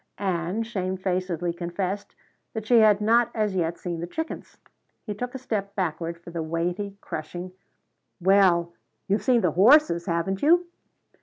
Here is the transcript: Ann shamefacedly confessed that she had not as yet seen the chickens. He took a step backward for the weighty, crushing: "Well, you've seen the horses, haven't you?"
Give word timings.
Ann 0.17 0.63
shamefacedly 0.63 1.53
confessed 1.53 2.15
that 2.55 2.65
she 2.65 2.79
had 2.79 3.01
not 3.01 3.29
as 3.35 3.53
yet 3.55 3.77
seen 3.77 3.99
the 3.99 4.07
chickens. 4.07 4.57
He 5.05 5.13
took 5.13 5.35
a 5.35 5.37
step 5.37 5.75
backward 5.75 6.17
for 6.19 6.31
the 6.31 6.41
weighty, 6.41 6.97
crushing: 7.01 7.51
"Well, 8.19 8.73
you've 9.07 9.21
seen 9.21 9.41
the 9.41 9.51
horses, 9.51 10.07
haven't 10.07 10.41
you?" 10.41 10.65